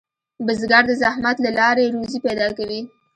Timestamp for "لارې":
1.59-1.93